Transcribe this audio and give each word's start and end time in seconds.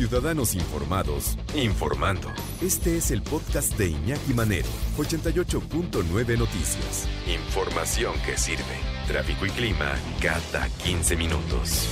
Ciudadanos 0.00 0.54
informados, 0.54 1.36
informando. 1.54 2.28
Este 2.62 2.96
es 2.96 3.10
el 3.10 3.20
podcast 3.20 3.76
de 3.76 3.88
Iñaki 3.88 4.32
Manero, 4.32 4.66
88.9 4.96 6.38
Noticias. 6.38 7.06
Información 7.26 8.14
que 8.24 8.38
sirve. 8.38 8.64
Tráfico 9.06 9.44
y 9.44 9.50
clima 9.50 9.92
cada 10.22 10.66
15 10.84 11.16
minutos. 11.16 11.86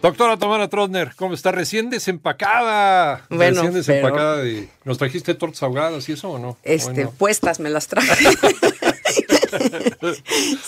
Doctora 0.00 0.38
Tamara 0.38 0.68
Trotner, 0.68 1.12
¿cómo 1.16 1.34
está? 1.34 1.52
Recién 1.52 1.90
desempacada. 1.90 3.26
Bueno, 3.28 3.56
Recién 3.60 3.74
desempacada. 3.74 4.38
de- 4.38 4.70
¿Nos 4.84 4.96
trajiste 4.96 5.34
tortas 5.34 5.62
ahogadas 5.64 6.08
y 6.08 6.12
eso 6.12 6.30
o 6.30 6.38
no? 6.38 6.56
Este, 6.62 6.92
Bueno. 6.92 7.10
puestas 7.18 7.60
me 7.60 7.68
las 7.68 7.88
traje. 7.88 8.14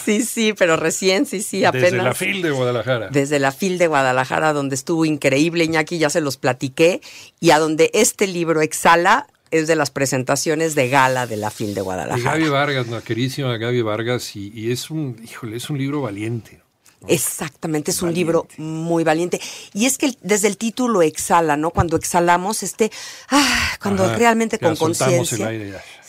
sí, 0.05 0.23
sí, 0.23 0.53
pero 0.53 0.77
recién, 0.77 1.27
sí, 1.27 1.43
sí, 1.43 1.65
apenas. 1.65 1.93
Desde 1.93 2.03
la 2.03 2.15
FIL 2.15 2.43
de 2.43 2.51
Guadalajara. 2.51 3.09
Desde 3.11 3.39
la 3.39 3.53
FIL 3.53 3.79
de 3.79 3.87
Guadalajara, 3.87 4.53
donde 4.53 4.75
estuvo 4.75 5.05
increíble, 5.05 5.65
Iñaki, 5.65 5.99
ya 5.99 6.11
se 6.11 6.21
los 6.21 6.37
platiqué, 6.37 7.01
y 7.41 7.51
a 7.51 7.59
donde 7.59 7.91
este 7.95 8.27
libro 8.27 8.61
exhala 8.61 9.27
es 9.51 9.67
de 9.67 9.77
las 9.77 9.91
presentaciones 9.91 10.75
de 10.75 10.89
gala 10.89 11.27
de 11.27 11.37
la 11.37 11.51
FIL 11.51 11.75
de 11.75 11.81
Y 11.81 11.85
Guadalajara. 11.85 12.37
Gaby 12.37 12.49
Vargas, 12.49 12.89
la 12.89 13.01
queridísima 13.01 13.57
Gaby 13.57 13.83
Vargas, 13.83 14.37
y, 14.37 14.53
y 14.55 14.73
es 14.73 14.91
un, 14.91 15.17
híjole, 15.23 15.57
es 15.57 15.71
un 15.71 15.79
libro 15.79 16.03
valiente. 16.03 16.61
Exactamente, 17.07 17.93
es 17.93 18.03
un 18.03 18.13
libro 18.13 18.49
muy 18.57 19.05
valiente. 19.05 19.41
Y 19.73 19.87
es 19.87 19.99
que 19.99 20.17
desde 20.23 20.49
el 20.49 20.57
título 20.57 21.03
exhala, 21.03 21.57
¿no? 21.57 21.71
Cuando 21.71 21.97
exhalamos, 21.97 22.63
este, 22.63 22.91
ah, 23.31 23.71
cuando 23.81 24.05
Ajá, 24.05 24.17
realmente 24.17 24.59
con 24.59 24.75
conciencia. 24.75 25.49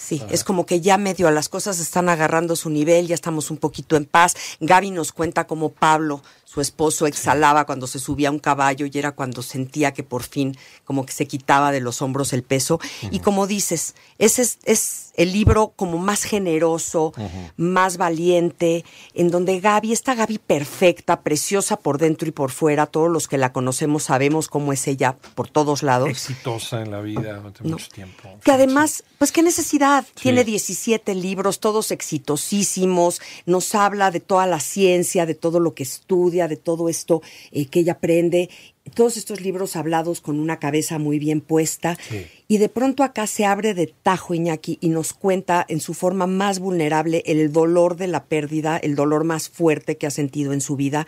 Sí, 0.10 0.24
es 0.32 0.44
como 0.44 0.66
que 0.66 0.82
ya 0.82 0.98
medio 0.98 1.30
las 1.30 1.50
cosas 1.50 1.80
están 1.80 2.10
agarrando 2.10 2.56
su 2.56 2.72
nivel, 2.72 3.06
ya 3.06 3.14
estamos 3.14 3.52
un 3.52 3.58
poquito 3.58 3.96
en 3.96 4.06
paz. 4.06 4.34
Gaby 4.60 4.90
nos 4.90 5.12
cuenta 5.12 5.46
cómo 5.46 5.70
Pablo, 5.70 6.24
su 6.52 6.62
esposo, 6.62 7.06
exhalaba 7.06 7.68
cuando 7.68 7.86
se 7.86 8.00
subía 8.00 8.30
a 8.30 8.32
un 8.32 8.40
caballo 8.40 8.88
y 8.88 8.98
era 8.98 9.12
cuando 9.12 9.44
sentía 9.44 9.94
que 9.94 10.02
por 10.02 10.24
fin 10.24 10.58
como 10.84 11.06
que 11.06 11.14
se 11.14 11.28
quitaba 11.28 11.72
de 11.72 11.80
los 11.80 12.02
hombros 12.02 12.34
el 12.34 12.42
peso. 12.42 12.80
Y 13.12 13.20
como 13.20 13.46
dices, 13.46 13.94
ese 14.18 14.42
es, 14.42 14.58
es 14.64 15.12
el 15.16 15.32
libro 15.32 15.74
como 15.76 16.00
más 16.00 16.24
generoso, 16.24 17.14
más 17.56 17.98
valiente, 17.98 18.84
en 19.14 19.30
donde 19.30 19.60
Gaby, 19.60 19.92
esta 19.94 20.16
Gaby 20.16 20.40
perfecta, 20.40 21.22
preciosa 21.22 21.76
por 21.76 22.00
dentro 22.00 22.28
y 22.28 22.32
por 22.32 22.50
fuera, 22.50 22.88
todos 22.88 23.12
los 23.12 23.28
que 23.28 23.38
la 23.38 23.54
conocemos 23.54 24.04
sabemos 24.04 24.48
cómo 24.48 24.74
es 24.74 24.88
ella 24.88 25.18
por 25.36 25.50
todos 25.50 25.84
lados. 25.84 26.10
Exitosa 26.10 26.82
en 26.82 26.90
la 26.90 27.02
vida 27.02 27.36
durante 27.36 27.64
No. 27.64 27.72
mucho 27.72 27.90
tiempo. 27.90 28.28
Que 28.44 28.52
además, 28.54 29.04
pues 29.20 29.32
qué 29.32 29.44
necesidad. 29.44 30.04
Sí. 30.16 30.24
Tiene 30.24 30.44
17 30.46 31.14
libros, 31.14 31.60
todos 31.60 31.92
exitosísimos. 31.92 33.22
Nos 33.46 33.76
habla 33.76 34.10
de 34.12 34.20
toda 34.20 34.46
la 34.48 34.60
ciencia, 34.60 35.26
de 35.26 35.36
todo 35.36 35.60
lo 35.60 35.74
que 35.76 35.84
estudia, 35.84 36.39
de 36.48 36.58
todo 36.58 36.90
esto 36.90 37.22
eh, 37.52 37.66
que 37.66 37.82
ella 37.82 37.94
aprende. 37.94 38.50
Todos 38.96 39.18
estos 39.18 39.42
libros 39.42 39.76
hablados 39.76 40.22
con 40.22 40.40
una 40.40 40.60
cabeza 40.60 40.98
muy 40.98 41.20
bien 41.20 41.42
puesta. 41.42 41.98
Sí. 42.10 42.26
Y 42.48 42.58
de 42.58 42.70
pronto 42.70 43.04
acá 43.04 43.28
se 43.28 43.46
abre 43.46 43.74
de 43.74 43.88
tajo 43.88 44.34
Iñaki 44.34 44.78
y 44.82 44.90
nos 44.90 45.14
cuenta 45.14 45.66
en 45.68 45.80
su 45.80 45.94
forma 45.94 46.28
más 46.28 46.60
vulnerable 46.60 47.24
el 47.26 47.52
dolor 47.52 47.98
de 47.98 48.08
la 48.08 48.26
pérdida, 48.26 48.78
el 48.78 48.96
dolor 48.96 49.24
más 49.24 49.50
fuerte 49.50 49.98
que 49.98 50.08
ha 50.08 50.12
sentido 50.12 50.54
en 50.54 50.62
su 50.62 50.76
vida 50.76 51.06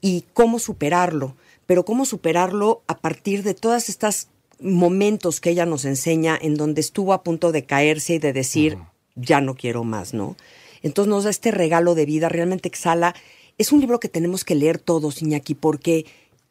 y 0.00 0.24
cómo 0.32 0.58
superarlo. 0.58 1.36
Pero 1.66 1.84
cómo 1.84 2.04
superarlo 2.04 2.82
a 2.88 2.98
partir 2.98 3.42
de 3.42 3.54
todas 3.54 3.88
estas 3.88 4.28
momentos 4.60 5.40
que 5.40 5.50
ella 5.50 5.66
nos 5.66 5.84
enseña 5.84 6.38
en 6.40 6.56
donde 6.56 6.80
estuvo 6.80 7.12
a 7.12 7.22
punto 7.22 7.52
de 7.52 7.64
caerse 7.64 8.14
y 8.14 8.18
de 8.18 8.32
decir, 8.32 8.78
ya 9.14 9.40
no 9.40 9.54
quiero 9.54 9.84
más, 9.84 10.14
¿no? 10.14 10.36
Entonces 10.82 11.08
nos 11.08 11.24
da 11.24 11.30
este 11.30 11.50
regalo 11.50 11.94
de 11.94 12.06
vida, 12.06 12.28
realmente 12.28 12.68
exhala. 12.68 13.14
Es 13.58 13.72
un 13.72 13.80
libro 13.80 14.00
que 14.00 14.08
tenemos 14.08 14.44
que 14.44 14.54
leer 14.54 14.78
todos, 14.78 15.22
Iñaki, 15.22 15.54
porque 15.54 16.06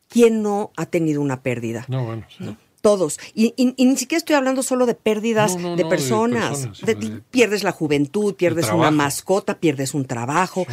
¿quién 0.07 0.41
no 0.41 0.71
ha 0.77 0.85
tenido 0.85 1.21
una 1.21 1.41
pérdida? 1.41 1.85
No, 1.87 2.05
bueno, 2.05 2.25
sí. 2.37 2.55
Todos. 2.81 3.17
Y, 3.33 3.53
y- 3.55 3.73
y 3.77 3.85
ni 3.85 3.95
siquiera 3.95 4.17
estoy 4.17 4.35
hablando 4.35 4.61
solo 4.61 4.85
de 4.85 4.93
pérdidas 4.95 5.55
No, 5.55 5.61
no, 5.61 5.75
de, 5.77 5.83
no, 5.83 5.89
de 5.89 5.95
personas. 5.95 6.49
personas, 6.49 6.81
De- 6.81 6.95
de- 6.95 7.21
pierdes 7.31 7.63
la 7.63 7.71
juventud, 7.71 8.35
pierdes 8.35 8.69
una 8.71 8.91
mascota, 8.91 9.57
pierdes 9.59 9.93
un 9.93 10.05
trabajo. 10.05 10.65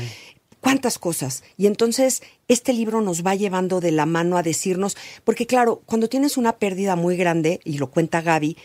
¿Cuántas 0.61 0.99
cosas? 0.99 1.43
Y 1.57 1.67
entonces 1.67 2.23
este 2.49 2.73
libro 2.73 3.01
nos 3.01 3.25
va 3.25 3.35
llevando 3.35 3.81
de 3.81 3.93
la 3.93 4.07
mano 4.07 4.37
a 4.37 4.43
decirnos, 4.43 4.97
porque 5.25 5.47
claro, 5.47 5.83
cuando 5.87 6.09
tienes 6.09 6.37
una 6.37 6.57
pérdida 6.59 6.97
muy 6.97 7.17
grande, 7.17 7.61
y 7.65 7.79
lo 7.79 7.91
cuenta 7.91 8.21
Gaby, 8.21 8.57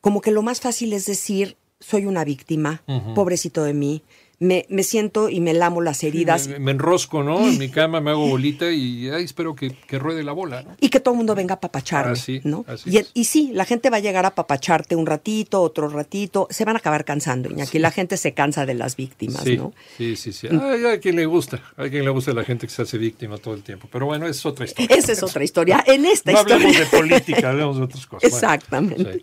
como 0.00 0.20
que 0.20 0.30
lo 0.32 0.42
más 0.42 0.60
fácil 0.60 0.92
es 0.94 1.06
decir, 1.06 1.56
soy 1.80 2.06
una 2.06 2.24
víctima, 2.24 2.82
pobrecito 3.14 3.62
de 3.64 3.74
mí, 3.74 4.02
me, 4.38 4.66
me 4.68 4.82
siento 4.82 5.28
y 5.28 5.40
me 5.40 5.54
lamo 5.54 5.80
las 5.80 6.02
heridas. 6.04 6.48
Me, 6.48 6.58
me 6.58 6.70
enrosco, 6.72 7.22
¿no? 7.22 7.46
En 7.48 7.58
mi 7.58 7.68
cama 7.68 8.00
me 8.00 8.10
hago 8.10 8.26
bolita 8.28 8.70
y 8.70 9.08
ay, 9.10 9.24
espero 9.24 9.54
que, 9.54 9.70
que 9.70 9.98
ruede 9.98 10.22
la 10.22 10.32
bola, 10.32 10.62
¿no? 10.62 10.76
Y 10.80 10.88
que 10.88 11.00
todo 11.00 11.14
el 11.14 11.18
mundo 11.18 11.34
venga 11.34 11.54
a 11.54 11.60
papacharme, 11.60 12.12
Así, 12.12 12.40
¿no? 12.44 12.64
así 12.68 12.90
Y, 12.96 13.20
y 13.20 13.24
sí, 13.24 13.50
la 13.54 13.64
gente 13.64 13.90
va 13.90 13.98
a 13.98 14.00
llegar 14.00 14.26
a 14.26 14.34
papacharte 14.34 14.96
un 14.96 15.06
ratito, 15.06 15.62
otro 15.62 15.88
ratito, 15.88 16.46
se 16.50 16.64
van 16.64 16.76
a 16.76 16.78
acabar 16.78 17.04
cansando, 17.04 17.50
y 17.56 17.60
aquí 17.60 17.78
la 17.78 17.90
gente 17.90 18.16
se 18.16 18.32
cansa 18.34 18.66
de 18.66 18.74
las 18.74 18.96
víctimas, 18.96 19.42
Sí, 19.44 19.56
¿no? 19.56 19.72
sí, 19.96 20.16
sí, 20.16 20.32
sí. 20.32 20.48
Ay, 20.50 20.84
a 20.86 20.98
quien 21.00 21.16
le 21.16 21.26
gusta, 21.26 21.60
a 21.76 21.88
quien 21.88 22.04
le 22.04 22.10
gusta 22.10 22.32
la 22.32 22.44
gente 22.44 22.66
que 22.66 22.72
se 22.72 22.82
hace 22.82 22.98
víctima 22.98 23.38
todo 23.38 23.54
el 23.54 23.62
tiempo. 23.62 23.88
Pero 23.90 24.06
bueno, 24.06 24.26
es 24.26 24.44
otra 24.46 24.64
historia. 24.64 24.96
Esa 24.96 25.12
es 25.12 25.22
otra 25.22 25.44
historia. 25.44 25.82
En 25.86 26.04
esta 26.06 26.32
no 26.32 26.38
historia. 26.38 26.56
hablemos 26.56 26.78
de 26.78 26.98
política, 26.98 27.50
hablemos 27.50 27.76
de 27.78 27.82
otras 27.84 28.06
cosas. 28.06 28.24
Exactamente. 28.32 29.20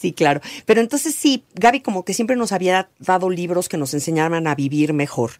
Sí. 0.00 0.12
claro. 0.12 0.40
Pero 0.66 0.80
entonces 0.80 1.14
sí, 1.14 1.44
Gaby 1.54 1.80
como 1.80 2.04
que 2.04 2.14
siempre 2.14 2.36
nos 2.36 2.52
había 2.52 2.88
dado 2.98 3.30
libros 3.30 3.68
que 3.68 3.76
nos 3.76 3.94
enseñaban 3.94 4.46
a 4.46 4.54
vivir 4.54 4.92
mejor. 4.92 5.32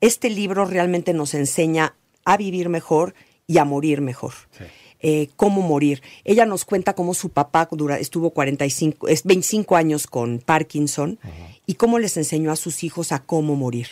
Este 0.00 0.28
libro 0.30 0.64
realmente 0.66 1.12
nos 1.14 1.34
enseña 1.34 1.94
a 2.24 2.36
vivir 2.36 2.68
mejor 2.68 3.14
y 3.46 3.58
a 3.58 3.64
morir 3.64 4.00
mejor. 4.00 4.32
Sí. 4.58 4.64
Eh, 5.00 5.28
cómo 5.36 5.60
morir. 5.62 6.02
Ella 6.24 6.46
nos 6.46 6.64
cuenta 6.64 6.94
cómo 6.94 7.14
su 7.14 7.28
papá 7.28 7.68
dura- 7.70 7.98
estuvo 7.98 8.30
45, 8.30 9.08
es 9.08 9.24
25 9.24 9.76
años 9.76 10.06
con 10.06 10.38
Parkinson 10.38 11.18
y 11.66 11.74
cómo 11.74 11.98
les 11.98 12.16
enseñó 12.16 12.50
a 12.50 12.56
sus 12.56 12.82
hijos 12.82 13.12
a 13.12 13.20
cómo 13.22 13.56
morir 13.56 13.88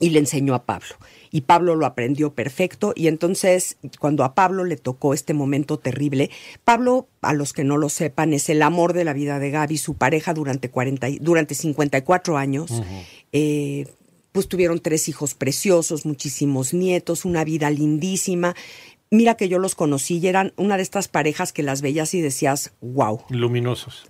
y 0.00 0.10
le 0.10 0.18
enseñó 0.18 0.54
a 0.54 0.64
Pablo. 0.64 0.88
Y 1.30 1.42
Pablo 1.42 1.74
lo 1.76 1.84
aprendió 1.84 2.32
perfecto 2.32 2.92
y 2.96 3.06
entonces 3.08 3.76
cuando 3.98 4.24
a 4.24 4.34
Pablo 4.34 4.64
le 4.64 4.76
tocó 4.76 5.12
este 5.12 5.34
momento 5.34 5.78
terrible, 5.78 6.30
Pablo, 6.64 7.08
a 7.20 7.34
los 7.34 7.52
que 7.52 7.64
no 7.64 7.76
lo 7.76 7.88
sepan, 7.90 8.32
es 8.32 8.48
el 8.48 8.62
amor 8.62 8.92
de 8.94 9.04
la 9.04 9.12
vida 9.12 9.38
de 9.38 9.50
Gaby, 9.50 9.76
su 9.76 9.94
pareja 9.94 10.32
durante, 10.32 10.70
40, 10.70 11.08
y- 11.10 11.18
durante 11.18 11.54
54 11.54 12.38
años. 12.38 12.70
Eh, 13.32 13.86
pues 14.32 14.46
tuvieron 14.48 14.78
tres 14.80 15.08
hijos 15.08 15.34
preciosos, 15.34 16.06
muchísimos 16.06 16.72
nietos, 16.72 17.24
una 17.24 17.44
vida 17.44 17.70
lindísima. 17.70 18.54
Mira 19.10 19.36
que 19.36 19.48
yo 19.48 19.58
los 19.58 19.74
conocí 19.74 20.18
y 20.18 20.26
eran 20.26 20.52
una 20.56 20.76
de 20.76 20.82
estas 20.82 21.08
parejas 21.08 21.52
que 21.52 21.62
las 21.62 21.80
veías 21.80 22.12
y 22.12 22.20
decías, 22.20 22.72
wow, 22.82 23.22
Luminosos. 23.30 24.04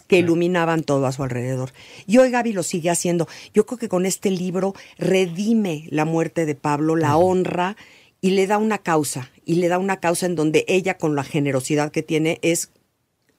¿no? 0.00 0.06
que 0.06 0.16
sí. 0.16 0.22
iluminaban 0.22 0.82
todo 0.82 1.06
a 1.06 1.12
su 1.12 1.22
alrededor. 1.22 1.72
Y 2.06 2.18
hoy 2.18 2.30
Gaby 2.30 2.52
lo 2.52 2.62
sigue 2.62 2.90
haciendo. 2.90 3.26
Yo 3.54 3.64
creo 3.64 3.78
que 3.78 3.88
con 3.88 4.04
este 4.04 4.30
libro 4.30 4.74
redime 4.98 5.86
la 5.90 6.04
muerte 6.04 6.44
de 6.44 6.54
Pablo, 6.54 6.94
la 6.94 7.16
honra 7.16 7.76
y 8.20 8.30
le 8.30 8.46
da 8.46 8.58
una 8.58 8.78
causa. 8.78 9.30
Y 9.46 9.56
le 9.56 9.68
da 9.68 9.78
una 9.78 9.98
causa 9.98 10.26
en 10.26 10.34
donde 10.34 10.66
ella, 10.68 10.98
con 10.98 11.14
la 11.16 11.24
generosidad 11.24 11.90
que 11.90 12.02
tiene, 12.02 12.38
es 12.42 12.70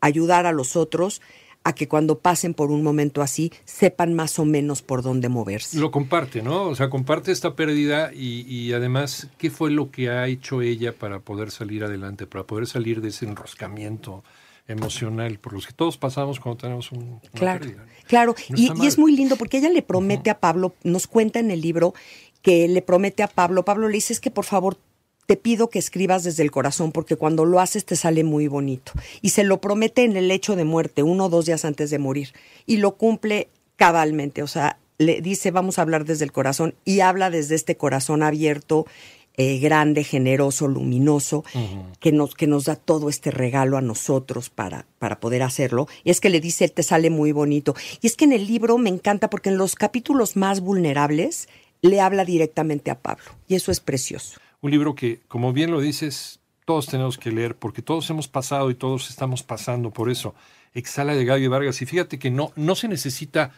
ayudar 0.02 0.48
a 0.48 0.52
los 0.52 0.76
otros 0.76 1.22
a 1.70 1.74
que 1.74 1.88
cuando 1.88 2.20
pasen 2.20 2.54
por 2.54 2.72
un 2.72 2.82
momento 2.84 3.22
así 3.22 3.52
sepan 3.64 4.14
más 4.16 4.40
o 4.40 4.46
menos 4.46 4.82
por 4.82 5.04
dónde 5.04 5.30
moverse. 5.30 5.78
Lo 5.78 5.92
comparte, 5.92 6.42
¿no? 6.42 6.64
O 6.64 6.76
sea, 6.76 6.90
comparte 6.90 7.32
esta 7.32 7.56
pérdida 7.56 8.12
y, 8.14 8.42
y 8.48 8.74
además, 8.74 9.28
¿qué 9.38 9.50
fue 9.52 9.70
lo 9.70 9.92
que 9.92 10.10
ha 10.10 10.28
hecho 10.28 10.62
ella 10.62 10.94
para 10.94 11.20
poder 11.20 11.52
salir 11.52 11.84
adelante, 11.84 12.26
para 12.26 12.44
poder 12.46 12.66
salir 12.68 13.02
de 13.02 13.10
ese 13.10 13.26
enroscamiento 13.26 14.24
emocional 14.68 15.40
por 15.40 15.54
los 15.54 15.66
que 15.68 15.74
todos 15.74 15.98
pasamos 15.98 16.40
cuando 16.40 16.58
tenemos 16.62 16.92
un, 16.92 17.04
una 17.04 17.20
Claro, 17.34 17.60
pérdida? 17.60 17.86
claro. 18.08 18.36
No 18.50 18.84
y, 18.84 18.88
es 18.88 18.98
muy 18.98 19.16
lindo 19.16 19.36
porque 19.36 19.58
ella 19.58 19.70
le 19.70 19.82
promete 19.82 20.30
a 20.30 20.40
Pablo, 20.40 20.74
nos 20.84 21.08
cuenta 21.08 21.40
en 21.40 21.52
el 21.52 21.62
libro 21.62 21.94
que 22.42 22.68
le 22.68 22.82
promete 22.82 23.22
a 23.24 23.28
Pablo, 23.28 23.66
Pablo 23.66 23.88
le 23.88 23.96
dice 23.96 24.14
es 24.14 24.20
que 24.20 24.32
por 24.32 24.46
favor 24.46 24.78
te 25.30 25.38
pido 25.38 25.70
que 25.70 25.78
escribas 25.78 26.24
desde 26.24 26.42
el 26.42 26.50
corazón 26.50 26.92
porque 26.92 27.16
cuando 27.16 27.46
lo 27.46 27.60
haces 27.60 27.86
te 27.86 27.96
sale 27.96 28.24
muy 28.24 28.48
bonito. 28.48 28.94
Y 29.22 29.30
se 29.30 29.44
lo 29.44 29.62
promete 29.62 30.04
en 30.04 30.18
el 30.18 30.28
lecho 30.28 30.56
de 30.56 30.64
muerte, 30.64 31.04
uno 31.04 31.26
o 31.26 31.30
dos 31.30 31.46
días 31.46 31.66
antes 31.66 31.92
de 31.92 32.00
morir. 32.00 32.34
Y 32.66 32.78
lo 32.78 32.96
cumple 32.96 33.48
cabalmente, 33.76 34.42
o 34.42 34.48
sea, 34.48 34.80
le 34.98 35.22
dice 35.22 35.52
vamos 35.52 35.78
a 35.78 35.84
hablar 35.84 36.04
desde 36.04 36.26
el 36.26 36.32
corazón 36.32 36.74
y 36.84 37.02
habla 37.02 37.30
desde 37.30 37.54
este 37.54 37.78
corazón 37.78 38.24
abierto, 38.24 38.88
eh, 39.38 39.60
grande, 39.60 40.04
generoso, 40.04 40.68
luminoso, 40.68 41.44
que, 42.00 42.12
nos, 42.12 42.34
que 42.34 42.48
nos 42.48 42.66
da 42.66 42.76
todo 42.76 43.08
este 43.08 43.30
regalo 43.30 43.78
a 43.78 43.82
nosotros 43.82 44.50
para, 44.50 44.88
para 44.98 45.20
poder 45.20 45.44
hacerlo. 45.44 45.88
Y 46.04 46.10
es 46.10 46.22
que 46.22 46.32
le 46.32 46.42
dice, 46.42 46.70
te 46.70 46.82
sale 46.82 47.12
muy 47.12 47.34
bonito. 47.34 47.76
Y 48.02 48.08
es 48.08 48.16
que 48.16 48.26
en 48.26 48.34
el 48.34 48.48
libro 48.48 48.80
me 48.80 48.90
encanta 48.90 49.30
porque 49.30 49.50
en 49.50 49.60
los 49.60 49.76
capítulos 49.76 50.36
más 50.36 50.60
vulnerables 50.60 51.50
le 51.84 52.02
habla 52.02 52.26
directamente 52.26 52.90
a 52.90 53.00
Pablo. 53.00 53.26
Y 53.48 53.54
eso 53.54 53.72
es 53.72 53.80
precioso. 53.80 54.40
Un 54.62 54.72
libro 54.72 54.96
que, 54.96 55.22
como 55.28 55.54
bien 55.54 55.72
lo 55.72 55.80
dices, 55.80 56.40
todos 56.66 56.88
tenemos 56.88 57.18
que 57.18 57.32
leer 57.32 57.56
porque 57.56 57.82
todos 57.82 58.10
hemos 58.10 58.28
pasado 58.28 58.70
y 58.70 58.76
todos 58.76 59.10
estamos 59.10 59.44
pasando 59.44 59.92
por 59.92 60.10
eso. 60.10 60.36
Exhala 60.74 61.16
de 61.16 61.26
Gaby 61.26 61.48
Vargas. 61.48 61.82
Y 61.82 61.86
fíjate 61.86 62.20
que 62.20 62.30
no, 62.30 62.52
no 62.56 62.76
se 62.76 62.88
necesita 62.88 63.52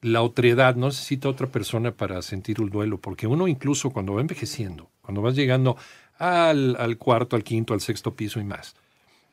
la 0.00 0.22
otredad, 0.22 0.76
no 0.76 0.86
necesita 0.86 1.28
otra 1.28 1.48
persona 1.48 1.92
para 1.92 2.22
sentir 2.22 2.60
un 2.60 2.70
duelo, 2.70 2.98
porque 2.98 3.26
uno 3.26 3.48
incluso 3.48 3.90
cuando 3.90 4.14
va 4.14 4.20
envejeciendo, 4.20 4.90
cuando 5.02 5.22
vas 5.22 5.34
llegando 5.34 5.76
al, 6.18 6.96
cuarto, 6.98 7.36
al 7.36 7.44
quinto, 7.44 7.74
al 7.74 7.80
sexto 7.80 8.14
piso 8.14 8.40
y 8.40 8.44
más, 8.44 8.76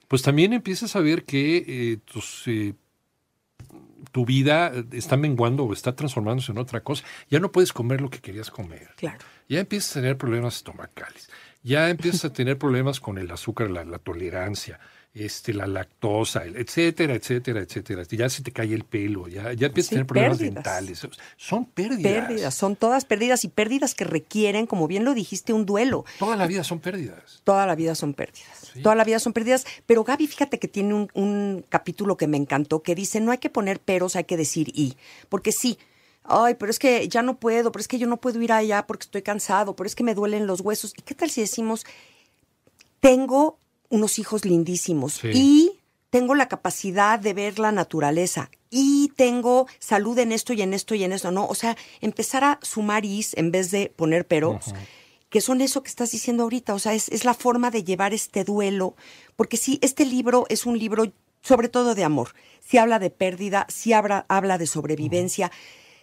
pues 0.08 0.22
también 0.22 0.54
empiezas 0.54 0.96
a 0.96 1.02
ver 1.02 1.24
que 1.24 1.66
eh, 1.68 1.98
tus, 2.06 2.48
eh, 2.48 2.74
tu 4.12 4.26
vida 4.26 4.72
está 4.92 5.18
menguando 5.18 5.64
o 5.66 5.74
está 5.74 5.96
transformándose 5.96 6.52
en 6.52 6.58
otra 6.58 6.82
cosa. 6.82 7.04
Ya 7.30 7.40
no 7.40 7.52
puedes 7.52 7.74
comer 7.74 8.02
lo 8.02 8.10
que 8.10 8.20
querías 8.20 8.50
comer. 8.50 8.90
Claro. 8.98 9.20
Ya 9.50 9.60
empiezas 9.60 9.92
a 9.98 10.02
tener 10.02 10.18
problemas 10.18 10.58
estomacales. 10.58 11.30
Ya 11.64 11.90
empiezas 11.90 12.26
a 12.26 12.34
tener 12.34 12.58
problemas 12.58 13.00
con 13.00 13.18
el 13.18 13.32
azúcar, 13.32 13.72
la, 13.72 13.84
la 13.84 14.00
tolerancia 14.00 14.80
este, 15.16 15.54
la 15.54 15.66
lactosa, 15.66 16.44
etcétera, 16.46 17.16
etcétera, 17.16 17.62
etcétera. 17.62 18.04
Ya 18.04 18.28
se 18.28 18.44
te 18.44 18.52
cae 18.52 18.74
el 18.74 18.84
pelo, 18.84 19.30
ya, 19.30 19.54
ya 19.54 19.68
empiezas 19.68 19.92
a 19.92 19.96
tener 19.96 20.06
problemas 20.06 20.40
dentales. 20.40 21.08
Son 21.38 21.66
pérdidas. 21.66 22.28
Pérdidas, 22.28 22.54
son 22.54 22.76
todas 22.76 23.06
pérdidas 23.06 23.46
y 23.46 23.48
pérdidas 23.48 23.96
que 23.96 24.04
requieren, 24.04 24.68
como 24.68 24.88
bien 24.88 25.06
lo 25.06 25.14
dijiste, 25.14 25.54
un 25.54 25.66
duelo. 25.66 26.04
Toda 26.20 26.36
la 26.36 26.48
vida 26.48 26.66
son 26.66 26.80
pérdidas. 26.80 27.42
Toda 27.46 27.66
la 27.66 27.76
vida 27.76 27.96
son 27.96 28.14
pérdidas. 28.14 28.74
Toda 28.84 28.96
la 28.96 29.06
vida 29.06 29.20
son 29.20 29.32
pérdidas. 29.32 29.66
Pero 29.86 30.04
Gaby, 30.04 30.28
fíjate 30.28 30.60
que 30.60 30.68
tiene 30.68 30.94
un, 30.94 31.10
un 31.14 31.66
capítulo 31.70 32.18
que 32.18 32.28
me 32.28 32.36
encantó 32.36 32.84
que 32.84 32.94
dice, 32.94 33.22
no 33.22 33.32
hay 33.32 33.38
que 33.38 33.50
poner 33.50 33.80
peros, 33.80 34.18
hay 34.18 34.26
que 34.26 34.36
decir 34.36 34.68
y. 34.74 34.98
Porque 35.30 35.54
sí, 35.54 35.78
ay, 36.26 36.56
pero 36.56 36.70
es 36.70 36.78
que 36.78 37.08
ya 37.08 37.22
no 37.22 37.38
puedo, 37.38 37.72
pero 37.72 37.80
es 37.80 37.88
que 37.88 38.00
yo 38.00 38.08
no 38.08 38.18
puedo 38.18 38.42
ir 38.42 38.52
allá 38.52 38.86
porque 38.86 39.04
estoy 39.04 39.22
cansado, 39.22 39.78
pero 39.78 39.88
es 39.88 39.96
que 39.96 40.04
me 40.04 40.14
duelen 40.14 40.46
los 40.46 40.60
huesos. 40.60 40.94
¿Y 40.98 41.04
qué 41.04 41.16
tal 41.16 41.30
si 41.30 41.40
decimos, 41.40 41.86
tengo 43.00 43.58
unos 43.90 44.20
hijos 44.20 44.46
lindísimos 44.46 45.24
y 45.24 45.80
tengo 46.10 46.36
la 46.36 46.48
capacidad 46.48 47.20
de 47.20 47.34
ver 47.34 47.60
la 47.60 47.72
naturaleza 47.72 48.50
y 48.70 49.12
tengo 49.16 49.68
salud 49.80 50.18
en 50.20 50.32
esto 50.32 50.54
y 50.54 50.62
en 50.62 50.74
esto 50.74 50.96
y 50.96 51.04
en 51.04 51.14
esto, 51.14 51.32
¿no? 51.32 51.46
O 51.48 51.56
sea, 51.56 51.78
empezar 52.02 52.44
a 52.44 52.60
sumar 52.62 53.06
is 53.06 53.34
en 53.36 53.52
vez 53.52 53.72
de 53.72 53.92
poner 53.96 54.26
peros, 54.26 54.74
que 55.30 55.42
son 55.42 55.62
eso 55.62 55.84
que 55.84 55.90
estás 55.90 56.12
diciendo 56.12 56.44
ahorita, 56.44 56.74
o 56.74 56.80
sea, 56.80 56.94
es, 56.94 57.10
es, 57.10 57.26
la 57.26 57.34
forma 57.34 57.72
de 57.72 57.84
llevar 57.84 58.14
este 58.14 58.44
duelo, 58.44 58.96
porque 59.36 59.58
sí, 59.58 59.80
este 59.82 60.06
libro 60.06 60.46
es 60.50 60.66
un 60.66 60.80
libro 60.80 61.12
sobre 61.42 61.70
todo 61.70 61.94
de 61.94 62.04
amor, 62.04 62.30
sí 62.60 62.78
habla 62.78 62.98
de 62.98 63.12
pérdida, 63.12 63.68
sí 63.70 63.94
habla, 63.94 64.26
habla 64.30 64.58
de 64.58 64.68
sobrevivencia, 64.68 65.52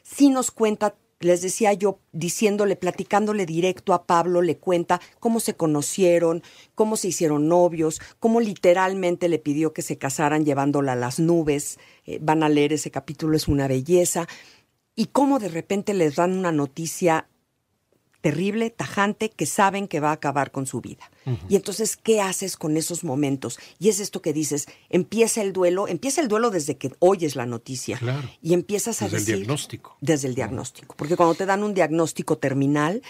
sí 0.02 0.31
nos 0.31 0.50
cuenta 0.50 0.94
les 1.22 1.42
decía 1.42 1.72
yo, 1.72 2.00
diciéndole, 2.12 2.76
platicándole 2.76 3.46
directo 3.46 3.94
a 3.94 4.06
Pablo, 4.06 4.42
le 4.42 4.58
cuenta 4.58 5.00
cómo 5.20 5.40
se 5.40 5.54
conocieron, 5.54 6.42
cómo 6.74 6.96
se 6.96 7.08
hicieron 7.08 7.48
novios, 7.48 8.00
cómo 8.20 8.40
literalmente 8.40 9.28
le 9.28 9.38
pidió 9.38 9.72
que 9.72 9.82
se 9.82 9.98
casaran 9.98 10.44
llevándola 10.44 10.92
a 10.92 10.96
las 10.96 11.19
nubes. 11.19 11.78
Eh, 12.04 12.19
van 12.20 12.42
a 12.42 12.48
leer 12.48 12.72
ese 12.72 12.90
capítulo, 12.90 13.36
es 13.36 13.48
una 13.48 13.69
belleza. 13.69 14.28
Y 14.94 15.06
cómo 15.06 15.38
de 15.38 15.48
repente 15.48 15.94
les 15.94 16.16
dan 16.16 16.36
una 16.36 16.52
noticia 16.52 17.28
terrible, 18.22 18.70
tajante, 18.70 19.30
que 19.30 19.46
saben 19.46 19.88
que 19.88 20.00
va 20.00 20.10
a 20.10 20.14
acabar 20.14 20.52
con 20.52 20.64
su 20.64 20.80
vida. 20.80 21.10
Y 21.48 21.56
entonces, 21.56 21.96
¿qué 21.96 22.20
haces 22.20 22.56
con 22.56 22.76
esos 22.76 23.04
momentos? 23.04 23.58
Y 23.78 23.90
es 23.90 24.00
esto 24.00 24.22
que 24.22 24.32
dices, 24.32 24.66
empieza 24.88 25.42
el 25.42 25.52
duelo, 25.52 25.86
empieza 25.86 26.20
el 26.20 26.28
duelo 26.28 26.50
desde 26.50 26.76
que 26.78 26.92
oyes 27.00 27.36
la 27.36 27.46
noticia. 27.46 28.00
Y 28.40 28.54
empiezas 28.54 29.02
a 29.02 29.06
decir... 29.06 29.19
Desde 29.19 29.32
el 29.32 29.38
diagnóstico. 29.40 29.96
Desde 30.00 30.28
el 30.28 30.34
diagnóstico. 30.34 30.94
Porque 30.96 31.16
cuando 31.16 31.34
te 31.34 31.46
dan 31.46 31.62
un 31.62 31.74
diagnóstico 31.74 32.38
terminal, 32.38 33.02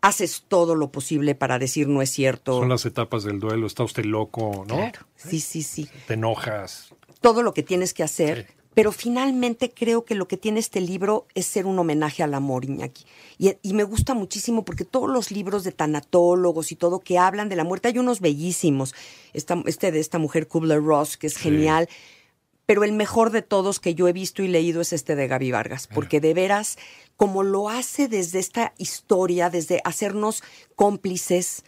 haces 0.00 0.44
todo 0.46 0.74
lo 0.74 0.92
posible 0.92 1.34
para 1.34 1.58
decir 1.58 1.88
no 1.88 2.02
es 2.02 2.10
cierto. 2.10 2.58
Son 2.58 2.68
las 2.68 2.86
etapas 2.86 3.24
del 3.24 3.40
duelo, 3.40 3.66
está 3.66 3.84
usted 3.84 4.04
loco, 4.04 4.64
¿no? 4.68 4.76
Claro, 4.76 5.00
sí, 5.16 5.40
sí, 5.40 5.62
sí. 5.62 5.88
Te 6.06 6.14
enojas. 6.14 6.94
Todo 7.20 7.42
lo 7.42 7.52
que 7.52 7.62
tienes 7.62 7.94
que 7.94 8.02
hacer 8.02 8.46
pero 8.78 8.92
finalmente 8.92 9.72
creo 9.72 10.04
que 10.04 10.14
lo 10.14 10.28
que 10.28 10.36
tiene 10.36 10.60
este 10.60 10.80
libro 10.80 11.26
es 11.34 11.46
ser 11.46 11.66
un 11.66 11.80
homenaje 11.80 12.22
al 12.22 12.32
amor, 12.32 12.64
Iñaki. 12.64 13.06
Y, 13.36 13.56
y, 13.60 13.74
me 13.74 13.82
gusta 13.82 14.14
muchísimo 14.14 14.64
porque 14.64 14.84
todos 14.84 15.10
los 15.10 15.32
libros 15.32 15.64
de 15.64 15.72
tanatólogos 15.72 16.70
y 16.70 16.76
todo 16.76 17.00
que 17.00 17.18
hablan 17.18 17.48
de 17.48 17.56
la 17.56 17.64
muerte, 17.64 17.88
hay 17.88 17.98
unos 17.98 18.20
bellísimos. 18.20 18.94
Esta, 19.32 19.60
este 19.66 19.90
de 19.90 19.98
esta 19.98 20.18
mujer 20.18 20.46
Kubler-Ross, 20.46 21.16
que 21.16 21.26
es 21.26 21.36
genial. 21.36 21.88
Pero 22.66 22.84
el 22.84 22.92
mejor 22.92 23.32
de 23.32 23.42
todos 23.42 23.80
que 23.80 23.96
yo 23.96 24.06
he 24.06 24.12
visto 24.12 24.44
y 24.44 24.46
leído 24.46 24.80
es 24.80 24.92
este 24.92 25.16
de 25.16 25.26
Gaby 25.26 25.50
Vargas, 25.50 25.88
porque 25.88 26.20
de 26.20 26.32
veras, 26.32 26.78
como 27.16 27.42
lo 27.42 27.70
hace 27.70 28.06
desde 28.06 28.38
esta 28.38 28.74
historia, 28.78 29.50
desde 29.50 29.80
hacernos 29.82 30.44
cómplices, 30.76 31.64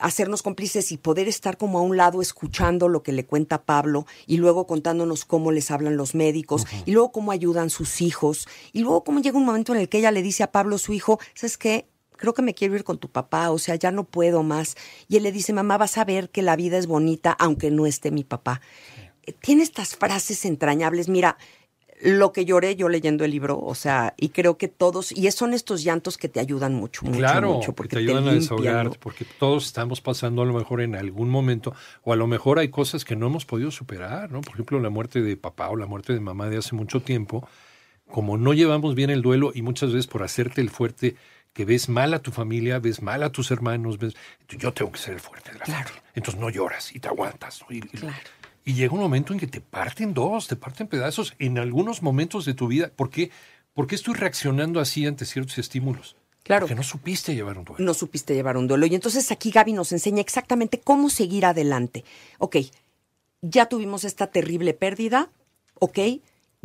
hacernos 0.00 0.42
cómplices 0.42 0.92
y 0.92 0.96
poder 0.96 1.28
estar 1.28 1.56
como 1.56 1.78
a 1.78 1.82
un 1.82 1.96
lado 1.96 2.20
escuchando 2.20 2.88
lo 2.88 3.02
que 3.02 3.12
le 3.12 3.26
cuenta 3.26 3.62
Pablo 3.62 4.06
y 4.26 4.36
luego 4.36 4.66
contándonos 4.66 5.24
cómo 5.24 5.52
les 5.52 5.70
hablan 5.70 5.96
los 5.96 6.14
médicos 6.14 6.66
y 6.84 6.92
luego 6.92 7.12
cómo 7.12 7.32
ayudan 7.32 7.70
sus 7.70 8.00
hijos 8.00 8.48
y 8.72 8.80
luego 8.80 9.04
cómo 9.04 9.20
llega 9.20 9.38
un 9.38 9.44
momento 9.44 9.74
en 9.74 9.80
el 9.80 9.88
que 9.88 9.98
ella 9.98 10.10
le 10.10 10.22
dice 10.22 10.42
a 10.42 10.52
Pablo, 10.52 10.78
su 10.78 10.92
hijo, 10.92 11.18
¿sabes 11.34 11.58
qué? 11.58 11.88
Creo 12.16 12.32
que 12.32 12.42
me 12.42 12.54
quiero 12.54 12.76
ir 12.76 12.84
con 12.84 12.98
tu 12.98 13.10
papá, 13.10 13.50
o 13.50 13.58
sea, 13.58 13.74
ya 13.74 13.90
no 13.90 14.04
puedo 14.04 14.42
más. 14.42 14.76
Y 15.08 15.16
él 15.16 15.24
le 15.24 15.32
dice, 15.32 15.52
mamá, 15.52 15.78
vas 15.78 15.98
a 15.98 16.04
ver 16.04 16.30
que 16.30 16.42
la 16.42 16.56
vida 16.56 16.78
es 16.78 16.86
bonita 16.86 17.32
aunque 17.32 17.70
no 17.70 17.86
esté 17.86 18.10
mi 18.10 18.22
papá. 18.22 18.60
Tiene 19.40 19.62
estas 19.62 19.96
frases 19.96 20.44
entrañables. 20.44 21.08
Mira, 21.08 21.38
lo 22.04 22.32
que 22.34 22.44
lloré 22.44 22.76
yo 22.76 22.90
leyendo 22.90 23.24
el 23.24 23.30
libro, 23.30 23.58
o 23.58 23.74
sea, 23.74 24.12
y 24.18 24.28
creo 24.28 24.58
que 24.58 24.68
todos, 24.68 25.10
y 25.10 25.30
son 25.30 25.54
estos 25.54 25.82
llantos 25.82 26.18
que 26.18 26.28
te 26.28 26.38
ayudan 26.38 26.74
mucho, 26.74 27.02
mucho, 27.06 27.18
claro, 27.18 27.54
mucho, 27.54 27.72
porque 27.72 27.96
te 27.96 28.02
ayudan 28.02 28.28
a 28.28 28.34
desahogarte, 28.34 28.98
porque 28.98 29.24
todos 29.24 29.64
estamos 29.64 30.02
pasando 30.02 30.42
a 30.42 30.44
lo 30.44 30.52
mejor 30.52 30.82
en 30.82 30.96
algún 30.96 31.30
momento, 31.30 31.74
o 32.02 32.12
a 32.12 32.16
lo 32.16 32.26
mejor 32.26 32.58
hay 32.58 32.68
cosas 32.68 33.06
que 33.06 33.16
no 33.16 33.28
hemos 33.28 33.46
podido 33.46 33.70
superar, 33.70 34.30
¿no? 34.30 34.42
Por 34.42 34.52
ejemplo, 34.52 34.78
la 34.80 34.90
muerte 34.90 35.22
de 35.22 35.38
papá 35.38 35.70
o 35.70 35.76
la 35.76 35.86
muerte 35.86 36.12
de 36.12 36.20
mamá 36.20 36.50
de 36.50 36.58
hace 36.58 36.74
mucho 36.74 37.00
tiempo, 37.00 37.48
como 38.06 38.36
no 38.36 38.52
llevamos 38.52 38.94
bien 38.94 39.08
el 39.08 39.22
duelo 39.22 39.52
y 39.54 39.62
muchas 39.62 39.90
veces 39.90 40.06
por 40.06 40.22
hacerte 40.22 40.60
el 40.60 40.68
fuerte 40.68 41.16
que 41.54 41.64
ves 41.64 41.88
mal 41.88 42.12
a 42.12 42.18
tu 42.18 42.32
familia, 42.32 42.80
ves 42.80 43.00
mal 43.00 43.22
a 43.22 43.30
tus 43.30 43.50
hermanos, 43.50 43.96
ves, 43.96 44.14
yo 44.48 44.74
tengo 44.74 44.92
que 44.92 44.98
ser 44.98 45.14
el 45.14 45.20
fuerte 45.20 45.52
de 45.52 45.58
la 45.60 45.64
claro. 45.64 45.88
familia. 45.88 46.10
Entonces 46.14 46.40
no 46.40 46.50
lloras 46.50 46.94
y 46.94 47.00
te 47.00 47.08
aguantas. 47.08 47.62
¿no? 47.62 47.74
Y, 47.74 47.80
claro. 47.80 48.16
Y 48.64 48.74
llega 48.74 48.94
un 48.94 49.00
momento 49.00 49.32
en 49.32 49.38
que 49.38 49.46
te 49.46 49.60
parten 49.60 50.14
dos, 50.14 50.48
te 50.48 50.56
parten 50.56 50.86
pedazos 50.86 51.34
en 51.38 51.58
algunos 51.58 52.02
momentos 52.02 52.44
de 52.46 52.54
tu 52.54 52.66
vida. 52.66 52.90
¿Por 52.94 53.10
qué, 53.10 53.30
¿Por 53.74 53.86
qué 53.86 53.94
estoy 53.94 54.14
reaccionando 54.14 54.80
así 54.80 55.06
ante 55.06 55.26
ciertos 55.26 55.58
estímulos? 55.58 56.16
Claro. 56.42 56.62
Porque 56.66 56.74
no 56.74 56.82
supiste 56.82 57.34
llevar 57.34 57.58
un 57.58 57.64
duelo. 57.64 57.84
No 57.84 57.94
supiste 57.94 58.34
llevar 58.34 58.56
un 58.56 58.66
duelo. 58.66 58.86
Y 58.86 58.94
entonces 58.94 59.30
aquí 59.30 59.50
Gaby 59.50 59.72
nos 59.72 59.92
enseña 59.92 60.20
exactamente 60.20 60.80
cómo 60.80 61.10
seguir 61.10 61.46
adelante. 61.46 62.04
Ok, 62.38 62.56
ya 63.42 63.66
tuvimos 63.66 64.04
esta 64.04 64.28
terrible 64.28 64.72
pérdida, 64.74 65.30
ok, 65.78 65.98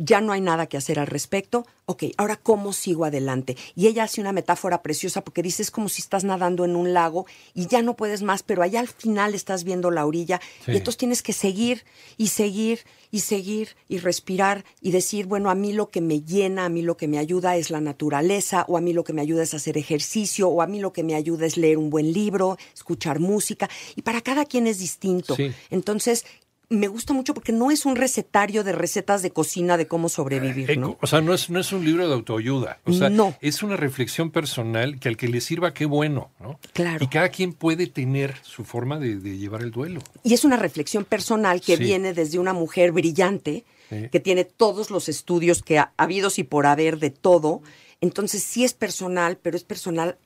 ya 0.02 0.22
no 0.22 0.32
hay 0.32 0.40
nada 0.40 0.66
que 0.66 0.78
hacer 0.78 0.98
al 0.98 1.06
respecto. 1.06 1.66
Ok, 1.84 2.04
ahora 2.16 2.36
cómo 2.36 2.72
sigo 2.72 3.04
adelante. 3.04 3.56
Y 3.76 3.86
ella 3.88 4.04
hace 4.04 4.20
una 4.20 4.32
metáfora 4.32 4.80
preciosa 4.82 5.22
porque 5.22 5.42
dice 5.42 5.62
es 5.62 5.70
como 5.70 5.88
si 5.88 6.00
estás 6.00 6.24
nadando 6.24 6.64
en 6.64 6.74
un 6.74 6.94
lago 6.94 7.26
y 7.52 7.66
ya 7.66 7.82
no 7.82 7.96
puedes 7.96 8.22
más, 8.22 8.42
pero 8.42 8.62
allá 8.62 8.80
al 8.80 8.88
final 8.88 9.34
estás 9.34 9.64
viendo 9.64 9.90
la 9.90 10.06
orilla 10.06 10.40
Sí. 10.64 10.72
y 10.72 10.76
entonces 10.76 10.96
tienes 10.96 11.22
que 11.22 11.32
seguir 11.32 11.84
y 12.16 12.28
seguir 12.28 12.80
y 13.10 13.20
seguir 13.20 13.70
y 13.88 13.98
respirar 13.98 14.64
y 14.80 14.92
decir, 14.92 15.26
bueno, 15.26 15.50
a 15.50 15.54
mí 15.54 15.72
lo 15.72 15.90
que 15.90 16.00
me 16.00 16.22
llena, 16.22 16.64
a 16.64 16.68
mí 16.68 16.80
lo 16.80 16.96
que 16.96 17.08
me 17.08 17.18
ayuda 17.18 17.56
es 17.56 17.70
la 17.70 17.80
naturaleza 17.80 18.64
o 18.68 18.76
a 18.78 18.80
mí 18.80 18.92
lo 18.92 19.04
que 19.04 19.12
me 19.12 19.20
ayuda 19.20 19.42
es 19.42 19.52
hacer 19.52 19.76
ejercicio 19.76 20.48
o 20.48 20.62
a 20.62 20.66
mí 20.66 20.78
lo 20.80 20.92
que 20.92 21.02
me 21.02 21.14
ayuda 21.16 21.44
es 21.44 21.56
leer 21.56 21.76
un 21.76 21.90
buen 21.90 22.12
libro, 22.12 22.56
escuchar 22.72 23.18
música 23.18 23.68
y 23.96 24.02
para 24.02 24.20
cada 24.22 24.44
quien 24.46 24.66
es 24.66 24.78
distinto. 24.78 25.34
Sí. 25.34 25.50
Entonces, 25.70 26.24
me 26.70 26.86
gusta 26.86 27.12
mucho 27.12 27.34
porque 27.34 27.50
no 27.52 27.70
es 27.72 27.84
un 27.84 27.96
recetario 27.96 28.62
de 28.62 28.72
recetas 28.72 29.22
de 29.22 29.32
cocina 29.32 29.76
de 29.76 29.88
cómo 29.88 30.08
sobrevivir, 30.08 30.78
¿no? 30.78 30.96
O 31.00 31.06
sea, 31.08 31.20
no 31.20 31.34
es, 31.34 31.50
no 31.50 31.58
es 31.58 31.72
un 31.72 31.84
libro 31.84 32.06
de 32.06 32.14
autoayuda. 32.14 32.78
O 32.84 32.92
sea, 32.92 33.10
No. 33.10 33.36
es 33.40 33.62
una 33.64 33.76
reflexión 33.76 34.30
personal 34.30 35.00
que 35.00 35.08
al 35.08 35.16
que 35.16 35.26
le 35.28 35.40
sirva, 35.40 35.74
qué 35.74 35.84
bueno, 35.84 36.30
¿no? 36.40 36.60
Claro. 36.72 37.04
Y 37.04 37.08
cada 37.08 37.28
quien 37.30 37.52
puede 37.54 37.88
tener 37.88 38.36
su 38.42 38.64
forma 38.64 38.98
de, 39.00 39.16
de 39.16 39.36
llevar 39.36 39.62
el 39.62 39.72
duelo. 39.72 40.00
Y 40.22 40.32
es 40.32 40.44
una 40.44 40.56
reflexión 40.56 41.04
personal 41.04 41.60
que 41.60 41.76
Sí. 41.76 41.82
viene 41.82 42.14
desde 42.14 42.38
una 42.38 42.52
mujer 42.52 42.92
brillante, 42.92 43.64
Sí. 43.88 44.08
que 44.12 44.20
tiene 44.20 44.44
todos 44.44 44.90
los 44.92 45.08
estudios 45.08 45.62
que 45.64 45.80
ha 45.80 45.92
habidos 45.96 46.38
y 46.38 46.44
por 46.44 46.66
haber 46.66 47.00
de 47.00 47.10
todo. 47.10 47.62
Entonces 48.00 48.44
sí 48.44 48.62
es 48.64 48.74
personal, 48.74 49.36
pero 49.42 49.56
es 49.56 49.64
personal 49.64 50.16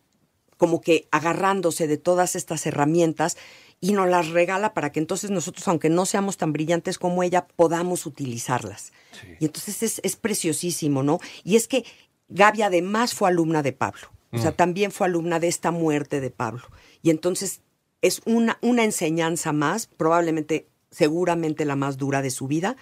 como 0.59 0.83
que 0.83 1.09
agarrándose 1.11 1.87
de 1.89 1.97
todas 1.97 2.37
estas 2.37 2.67
herramientas 2.67 3.37
y 3.81 3.93
nos 3.93 4.09
las 4.09 4.29
regala 4.29 4.75
para 4.75 4.93
que 4.93 5.01
entonces 5.01 5.31
nosotros, 5.31 5.67
aunque 5.69 5.89
no 5.89 6.07
seamos 6.07 6.37
tan 6.37 6.53
brillantes 6.53 6.99
como 6.99 7.23
ella, 7.23 7.47
podamos 7.47 8.07
utilizarlas. 8.07 8.93
Sí. 9.13 9.29
Y 9.41 9.45
entonces 9.47 9.83
es, 9.83 10.01
es 10.03 10.17
preciosísimo, 10.17 11.03
¿no? 11.03 11.21
Y 11.45 11.57
es 11.57 11.69
que 11.69 11.85
Gaby 12.29 12.63
además 12.63 13.15
fue 13.15 13.29
alumna 13.29 13.63
de 13.63 13.73
Pablo. 13.73 14.09
O 14.33 14.39
sea, 14.39 14.51
también 14.51 14.91
fue 14.91 15.07
alumna 15.07 15.39
de 15.39 15.47
esta 15.47 15.71
muerte 15.71 16.21
de 16.21 16.31
Pablo. 16.31 16.65
Y 17.03 17.11
entonces 17.11 17.61
es 18.03 18.21
una, 18.25 18.59
una 18.63 18.83
enseñanza 18.83 19.53
más, 19.53 19.87
probablemente, 19.87 20.67
seguramente 20.91 21.65
la 21.65 21.77
más 21.77 21.99
dura 21.99 22.21
de 22.21 22.31
su 22.31 22.49
vida, 22.49 22.77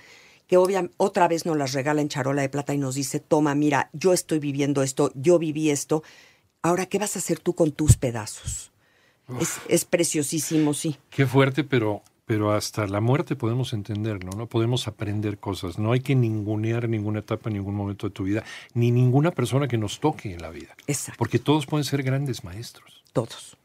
que 0.46 0.56
obvia, 0.56 0.90
otra 0.96 1.28
vez 1.28 1.44
nos 1.44 1.56
las 1.56 1.72
regala 1.72 2.00
en 2.00 2.08
charola 2.08 2.42
de 2.42 2.48
plata 2.48 2.74
y 2.74 2.78
nos 2.78 2.94
dice, 2.94 3.20
toma, 3.20 3.54
mira, 3.54 3.90
yo 3.92 4.12
estoy 4.14 4.38
viviendo 4.38 4.82
esto, 4.82 5.12
yo 5.14 5.38
viví 5.38 5.70
esto, 5.70 6.02
ahora, 6.62 6.86
¿qué 6.86 6.98
vas 6.98 7.16
a 7.16 7.18
hacer 7.18 7.38
tú 7.38 7.54
con 7.54 7.72
tus 7.72 7.96
pedazos? 7.96 8.71
Es, 9.40 9.60
es 9.68 9.84
preciosísimo, 9.84 10.74
sí. 10.74 10.96
Qué 11.10 11.26
fuerte, 11.26 11.64
pero, 11.64 12.02
pero 12.26 12.52
hasta 12.52 12.86
la 12.86 13.00
muerte 13.00 13.36
podemos 13.36 13.72
entenderlo, 13.72 14.30
¿no? 14.36 14.46
Podemos 14.46 14.86
aprender 14.88 15.38
cosas. 15.38 15.78
No 15.78 15.92
hay 15.92 16.00
que 16.00 16.14
ningunear 16.14 16.88
ninguna 16.88 17.20
etapa, 17.20 17.50
ningún 17.50 17.74
momento 17.74 18.08
de 18.08 18.14
tu 18.14 18.24
vida, 18.24 18.44
ni 18.74 18.90
ninguna 18.90 19.30
persona 19.30 19.68
que 19.68 19.78
nos 19.78 20.00
toque 20.00 20.32
en 20.32 20.42
la 20.42 20.50
vida. 20.50 20.74
Exacto. 20.86 21.18
Porque 21.18 21.38
todos 21.38 21.66
pueden 21.66 21.84
ser 21.84 22.02
grandes 22.02 22.44
maestros. 22.44 23.02
Todos. 23.12 23.56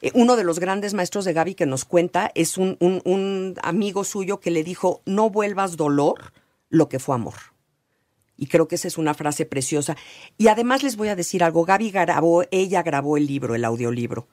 Eh, 0.00 0.10
uno 0.14 0.36
de 0.36 0.44
los 0.44 0.60
grandes 0.60 0.94
maestros 0.94 1.24
de 1.24 1.32
Gaby 1.32 1.54
que 1.54 1.66
nos 1.66 1.84
cuenta 1.84 2.30
es 2.34 2.56
un, 2.56 2.76
un- 2.80 3.02
un 3.04 3.54
amigo 3.62 4.04
suyo 4.04 4.38
que 4.40 4.50
le 4.52 4.62
dijo, 4.64 5.02
no 5.06 5.28
vuelvas 5.30 5.76
dolor 5.76 6.32
lo 6.70 6.88
que 6.88 6.98
fue 6.98 7.14
amor. 7.16 7.34
Y 8.36 8.46
creo 8.46 8.68
que 8.68 8.76
esa 8.76 8.86
es 8.86 8.98
una 8.98 9.14
frase 9.14 9.46
preciosa. 9.46 9.96
Y 10.36 10.46
además 10.46 10.84
les 10.84 10.96
voy 10.96 11.08
a 11.08 11.16
decir 11.16 11.42
algo, 11.42 11.64
Gaby 11.64 11.90
grabó, 11.90 12.44
ella 12.52 12.84
grabó 12.84 13.16
el 13.16 13.26
libro, 13.26 13.56
el 13.56 13.64
audiolibro. 13.64 14.28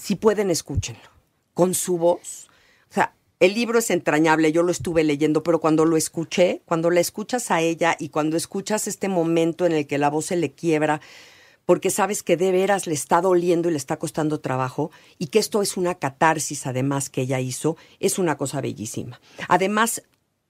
Si 0.00 0.16
pueden, 0.16 0.50
escúchenlo. 0.50 1.10
Con 1.52 1.74
su 1.74 1.98
voz. 1.98 2.48
O 2.90 2.94
sea, 2.94 3.14
el 3.38 3.54
libro 3.54 3.78
es 3.78 3.90
entrañable, 3.90 4.52
yo 4.52 4.62
lo 4.62 4.72
estuve 4.72 5.04
leyendo, 5.04 5.42
pero 5.42 5.60
cuando 5.60 5.84
lo 5.84 5.96
escuché, 5.96 6.62
cuando 6.64 6.90
la 6.90 7.00
escuchas 7.00 7.50
a 7.50 7.60
ella 7.60 7.96
y 7.98 8.08
cuando 8.08 8.36
escuchas 8.36 8.88
este 8.88 9.08
momento 9.08 9.66
en 9.66 9.72
el 9.72 9.86
que 9.86 9.98
la 9.98 10.10
voz 10.10 10.26
se 10.26 10.36
le 10.36 10.52
quiebra, 10.52 11.00
porque 11.66 11.90
sabes 11.90 12.22
que 12.22 12.36
de 12.36 12.50
veras 12.50 12.86
le 12.86 12.94
está 12.94 13.20
doliendo 13.20 13.68
y 13.68 13.72
le 13.72 13.78
está 13.78 13.98
costando 13.98 14.40
trabajo 14.40 14.90
y 15.18 15.28
que 15.28 15.38
esto 15.38 15.62
es 15.62 15.76
una 15.76 15.94
catarsis 15.94 16.66
además 16.66 17.10
que 17.10 17.22
ella 17.22 17.40
hizo, 17.40 17.76
es 18.00 18.18
una 18.18 18.36
cosa 18.36 18.60
bellísima. 18.60 19.20
Además, 19.48 20.02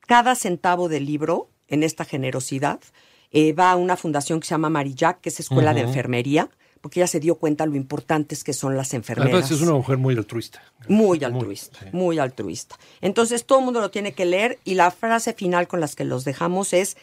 cada 0.06 0.34
centavo 0.34 0.88
del 0.88 1.06
libro, 1.06 1.50
en 1.68 1.82
esta 1.82 2.04
generosidad, 2.04 2.80
eh, 3.32 3.52
va 3.52 3.72
a 3.72 3.76
una 3.76 3.96
fundación 3.96 4.40
que 4.40 4.46
se 4.46 4.54
llama 4.54 4.70
Marillac, 4.70 5.20
que 5.20 5.28
es 5.28 5.40
escuela 5.40 5.74
de 5.74 5.82
enfermería, 5.82 6.50
porque 6.80 7.00
ella 7.00 7.06
se 7.06 7.20
dio 7.20 7.34
cuenta 7.34 7.66
lo 7.66 7.76
importantes 7.76 8.42
que 8.44 8.52
son 8.52 8.76
las 8.76 8.94
enfermeras. 8.94 9.32
Además, 9.34 9.50
es 9.50 9.60
una 9.60 9.72
mujer 9.72 9.98
muy 9.98 10.16
altruista. 10.16 10.62
Muy 10.88 11.22
altruista, 11.24 11.78
muy, 11.92 12.16
sí. 12.16 12.20
altruista. 12.20 12.78
Entonces 13.00 13.44
todo 13.44 13.58
el 13.58 13.64
mundo 13.66 13.80
lo 13.80 13.90
tiene 13.90 14.12
que 14.12 14.24
leer 14.24 14.58
y 14.64 14.74
la 14.74 14.90
frase 14.90 15.32
final 15.34 15.68
con 15.68 15.80
las 15.80 15.94
que 15.94 16.04
los 16.04 16.24
dejamos 16.24 16.72
es, 16.72 16.96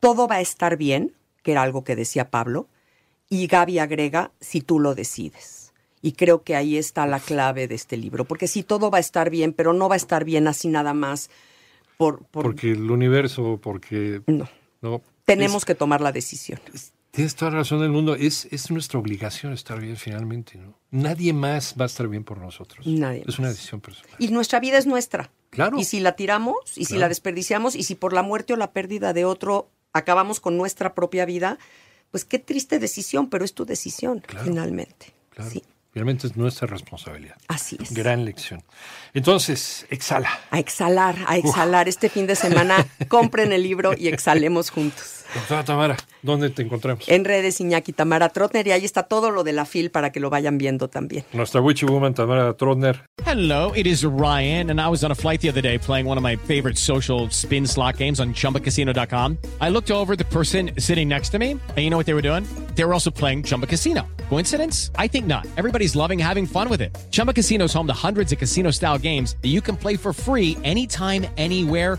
todo 0.00 0.26
va 0.28 0.36
a 0.36 0.40
estar 0.40 0.76
bien, 0.76 1.12
que 1.42 1.52
era 1.52 1.62
algo 1.62 1.84
que 1.84 1.94
decía 1.96 2.30
Pablo, 2.30 2.68
y 3.28 3.46
Gaby 3.46 3.78
agrega, 3.80 4.30
si 4.40 4.60
tú 4.62 4.80
lo 4.80 4.94
decides. 4.94 5.72
Y 6.00 6.12
creo 6.12 6.42
que 6.42 6.56
ahí 6.56 6.78
está 6.78 7.06
la 7.06 7.20
clave 7.20 7.68
de 7.68 7.74
este 7.74 7.96
libro, 7.96 8.24
porque 8.24 8.46
si 8.48 8.62
todo 8.62 8.90
va 8.90 8.98
a 8.98 9.00
estar 9.00 9.28
bien, 9.30 9.52
pero 9.52 9.72
no 9.74 9.88
va 9.88 9.96
a 9.96 9.96
estar 9.96 10.24
bien 10.24 10.46
así 10.48 10.68
nada 10.68 10.94
más 10.94 11.28
por... 11.98 12.24
por- 12.26 12.44
Porque 12.44 12.70
el 12.70 12.90
universo, 12.90 13.58
porque... 13.62 14.22
No, 14.26 14.48
No, 14.80 15.02
tenemos 15.24 15.62
es- 15.62 15.64
que 15.66 15.74
tomar 15.74 16.00
la 16.00 16.12
decisión. 16.12 16.60
Tienes 17.18 17.34
toda 17.34 17.50
la 17.50 17.56
razón 17.58 17.80
del 17.80 17.90
mundo. 17.90 18.14
Es, 18.14 18.46
es 18.52 18.70
nuestra 18.70 19.00
obligación 19.00 19.52
estar 19.52 19.80
bien 19.80 19.96
finalmente, 19.96 20.56
¿no? 20.56 20.78
Nadie 20.92 21.32
más 21.32 21.74
va 21.78 21.82
a 21.82 21.86
estar 21.86 22.06
bien 22.06 22.22
por 22.22 22.38
nosotros. 22.38 22.86
Nadie 22.86 23.24
Es 23.26 23.40
una 23.40 23.48
decisión 23.48 23.80
personal. 23.80 24.14
Y 24.20 24.28
nuestra 24.28 24.60
vida 24.60 24.78
es 24.78 24.86
nuestra. 24.86 25.28
Claro. 25.50 25.80
Y 25.80 25.84
si 25.84 25.98
la 25.98 26.12
tiramos, 26.12 26.54
y 26.76 26.84
si 26.84 26.96
la 26.96 27.08
desperdiciamos, 27.08 27.74
y 27.74 27.82
si 27.82 27.96
por 27.96 28.12
la 28.12 28.22
muerte 28.22 28.52
o 28.52 28.56
la 28.56 28.70
pérdida 28.70 29.12
de 29.12 29.24
otro 29.24 29.68
acabamos 29.92 30.38
con 30.38 30.56
nuestra 30.56 30.94
propia 30.94 31.24
vida, 31.24 31.58
pues 32.12 32.24
qué 32.24 32.38
triste 32.38 32.78
decisión, 32.78 33.28
pero 33.30 33.44
es 33.44 33.52
tu 33.52 33.64
decisión, 33.64 34.20
Claro. 34.20 34.44
finalmente. 34.44 35.12
Claro. 35.30 35.50
Sí, 35.50 35.64
Finalmente 35.90 36.26
es 36.28 36.36
nuestra 36.36 36.66
responsabilidad. 36.68 37.36
así 37.48 37.76
es. 37.80 37.92
Gran 37.92 38.24
lección. 38.24 38.62
Entonces, 39.14 39.86
exhala. 39.90 40.30
A 40.50 40.58
exhalar, 40.60 41.16
a 41.26 41.36
exhalar. 41.38 41.88
Este 41.88 42.08
fin 42.10 42.26
de 42.28 42.36
semana 42.36 42.86
compren 43.08 43.52
el 43.52 43.62
libro 43.64 43.92
y 43.96 44.06
exhalemos 44.08 44.70
juntos. 44.70 45.24
Doctora 45.34 45.64
Tamara, 45.64 45.96
¿dónde 46.22 46.50
te 46.50 46.62
encontramos? 46.62 47.08
En 47.08 47.24
redes 47.24 47.60
Iñaki 47.60 47.92
Tamara 47.92 48.28
Trotner 48.30 48.66
y 48.66 48.72
ahí 48.72 48.84
está 48.84 49.04
todo 49.04 49.30
lo 49.30 49.44
de 49.44 49.52
la 49.52 49.64
FIL 49.64 49.90
para 49.90 50.12
que 50.12 50.20
lo 50.20 50.30
vayan 50.30 50.58
viendo 50.58 50.88
también. 50.88 51.24
Nuestra 51.32 51.60
witchy 51.60 51.86
woman 51.86 52.14
Tamara 52.14 52.56
Trotner. 52.56 53.00
Hello, 53.24 53.72
it 53.74 53.86
is 53.86 54.04
Ryan, 54.04 54.70
and 54.70 54.80
I 54.80 54.88
was 54.88 55.04
on 55.04 55.10
a 55.10 55.14
flight 55.14 55.40
the 55.40 55.50
other 55.50 55.60
day 55.60 55.78
playing 55.78 56.06
one 56.06 56.16
of 56.16 56.22
my 56.22 56.36
favorite 56.36 56.78
social 56.78 57.28
spin 57.30 57.66
slot 57.66 57.98
games 57.98 58.20
on 58.20 58.32
chumbacasino.com. 58.32 59.36
I 59.60 59.68
looked 59.68 59.90
over 59.90 60.16
the 60.16 60.24
person 60.24 60.70
sitting 60.78 61.08
next 61.08 61.30
to 61.30 61.38
me, 61.38 61.52
and 61.52 61.78
you 61.78 61.90
know 61.90 61.98
what 61.98 62.06
they 62.06 62.14
were 62.14 62.22
doing? 62.22 62.44
They 62.74 62.84
were 62.84 62.94
also 62.94 63.10
playing 63.10 63.42
Chumba 63.42 63.66
Casino. 63.66 64.06
Coincidence? 64.30 64.90
I 64.96 65.08
think 65.08 65.26
not. 65.26 65.46
Everybody's 65.56 65.94
loving 65.94 66.18
having 66.18 66.46
fun 66.46 66.68
with 66.70 66.80
it. 66.80 66.96
Chumba 67.10 67.34
Casino 67.34 67.64
is 67.64 67.74
home 67.74 67.86
to 67.86 67.92
hundreds 67.92 68.32
of 68.32 68.38
casino 68.38 68.70
style 68.70 68.98
games 68.98 69.36
that 69.42 69.48
you 69.48 69.60
can 69.60 69.76
play 69.76 69.96
for 69.96 70.12
free 70.12 70.56
anytime, 70.64 71.26
anywhere, 71.36 71.98